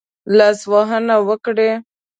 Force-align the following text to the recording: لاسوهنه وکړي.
لاسوهنه 0.37 1.15
وکړي. 1.27 1.69